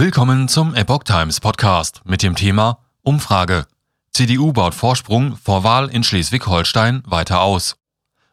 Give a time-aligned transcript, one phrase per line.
[0.00, 3.66] Willkommen zum Epoch Times Podcast mit dem Thema Umfrage.
[4.12, 7.74] CDU baut Vorsprung vor Wahl in Schleswig-Holstein weiter aus.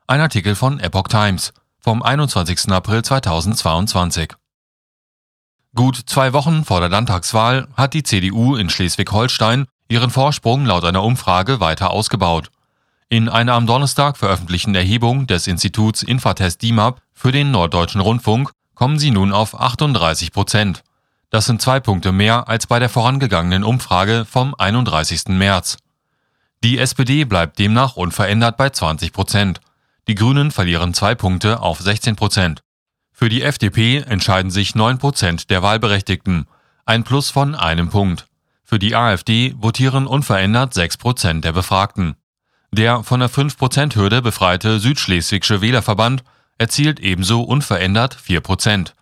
[0.05, 2.69] Ein Artikel von Epoch Times vom 21.
[2.69, 4.33] April 2022.
[5.73, 11.01] Gut zwei Wochen vor der Landtagswahl hat die CDU in Schleswig-Holstein ihren Vorsprung laut einer
[11.01, 12.51] Umfrage weiter ausgebaut.
[13.09, 18.99] In einer am Donnerstag veröffentlichten Erhebung des Instituts Infatest DIMAP für den Norddeutschen Rundfunk kommen
[18.99, 20.83] sie nun auf 38 Prozent.
[21.35, 25.23] Das sind zwei Punkte mehr als bei der vorangegangenen Umfrage vom 31.
[25.27, 25.75] März.
[26.63, 29.59] Die SPD bleibt demnach unverändert bei 20 Prozent.
[30.07, 32.63] Die Grünen verlieren zwei Punkte auf 16 Prozent.
[33.11, 36.47] Für die FDP entscheiden sich 9 Prozent der Wahlberechtigten,
[36.85, 38.27] ein Plus von einem Punkt.
[38.63, 42.15] Für die AfD votieren unverändert 6 Prozent der Befragten.
[42.71, 46.23] Der von der 5-Prozent-Hürde befreite Südschleswigsche Wählerverband
[46.57, 48.95] erzielt ebenso unverändert 4 Prozent.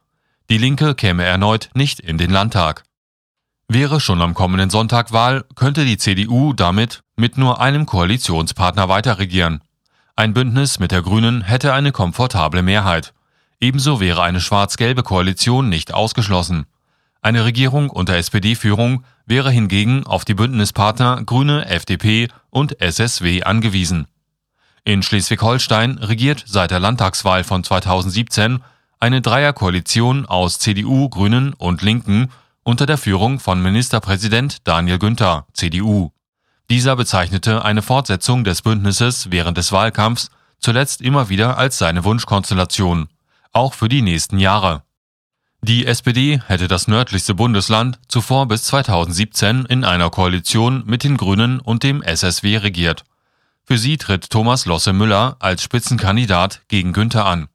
[0.50, 2.84] Die Linke käme erneut nicht in den Landtag.
[3.70, 9.64] Wäre schon am kommenden Sonntag Wahl, könnte die CDU damit mit nur einem Koalitionspartner weiterregieren.
[10.16, 13.14] Ein Bündnis mit der Grünen hätte eine komfortable Mehrheit.
[13.60, 16.66] Ebenso wäre eine schwarz-gelbe Koalition nicht ausgeschlossen.
[17.22, 24.08] Eine Regierung unter SPD-Führung wäre hingegen auf die Bündnispartner Grüne, FDP und SSW angewiesen.
[24.84, 28.60] In Schleswig-Holstein regiert seit der Landtagswahl von 2017
[29.04, 32.32] eine Dreierkoalition aus CDU, Grünen und Linken
[32.64, 36.12] unter der Führung von Ministerpräsident Daniel Günther, CDU.
[36.70, 43.10] Dieser bezeichnete eine Fortsetzung des Bündnisses während des Wahlkampfs zuletzt immer wieder als seine Wunschkonstellation,
[43.52, 44.84] auch für die nächsten Jahre.
[45.62, 51.60] Die SPD hätte das nördlichste Bundesland zuvor bis 2017 in einer Koalition mit den Grünen
[51.60, 53.04] und dem SSW regiert.
[53.66, 57.50] Für sie tritt Thomas Losse Müller als Spitzenkandidat gegen Günther an.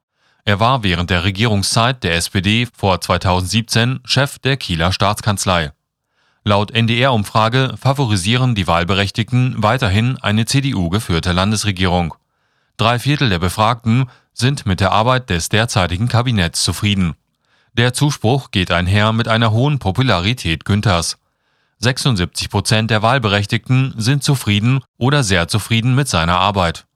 [0.48, 5.72] Er war während der Regierungszeit der SPD vor 2017 Chef der Kieler Staatskanzlei.
[6.42, 12.14] Laut NDR-Umfrage favorisieren die Wahlberechtigten weiterhin eine CDU-geführte Landesregierung.
[12.78, 17.12] Drei Viertel der Befragten sind mit der Arbeit des derzeitigen Kabinetts zufrieden.
[17.75, 21.19] Der Zuspruch geht einher mit einer hohen Popularität Günthers.
[21.81, 26.88] 76 Prozent der Wahlberechtigten sind zufrieden oder sehr zufrieden mit seiner Arbeit.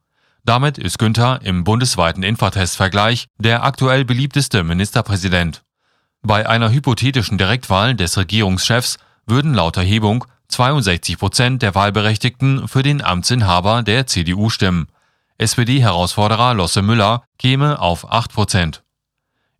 [0.44, 5.62] Damit ist Günther im bundesweiten Infratest-Vergleich der aktuell beliebteste Ministerpräsident.
[6.22, 13.02] Bei einer hypothetischen Direktwahl des Regierungschefs würden laut Erhebung 62 Prozent der Wahlberechtigten für den
[13.02, 14.88] Amtsinhaber der CDU stimmen.
[15.38, 18.82] SPD-Herausforderer Losse Müller käme auf 8 Prozent.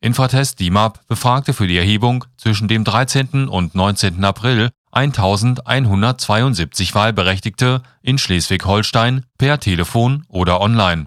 [0.01, 3.49] Infratest DIMAP befragte für die Erhebung zwischen dem 13.
[3.49, 4.23] und 19.
[4.25, 11.07] April 1172 Wahlberechtigte in Schleswig-Holstein per Telefon oder online.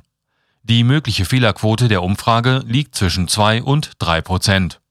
[0.63, 4.81] Die mögliche Fehlerquote der Umfrage liegt zwischen 2 und 3 Prozent